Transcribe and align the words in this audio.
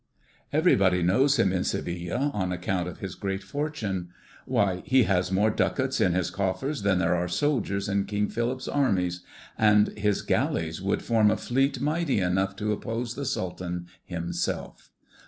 "Everybody 0.51 1.03
knows 1.03 1.37
him 1.37 1.53
in 1.53 1.63
Seville 1.63 2.31
on 2.33 2.51
account 2.51 2.87
of 2.87 2.97
his 3.01 3.13
great 3.13 3.43
fortune. 3.43 4.09
Why, 4.47 4.81
he 4.83 5.03
has 5.03 5.31
more 5.31 5.51
ducats 5.51 6.01
in 6.01 6.13
his 6.13 6.31
coffers 6.31 6.81
than 6.81 6.97
there 6.97 7.13
are 7.13 7.27
soldiers 7.27 7.87
in 7.87 8.05
King 8.05 8.27
Philip's 8.27 8.67
armies; 8.67 9.21
and 9.59 9.89
his 9.89 10.23
galleys 10.23 10.81
would 10.81 11.03
form 11.03 11.29
a 11.29 11.37
fleet 11.37 11.79
mighty 11.79 12.19
enough 12.19 12.55
to 12.55 12.71
oppose 12.71 13.13
the 13.13 13.25
Sultan 13.25 13.85
himself. 14.03 14.89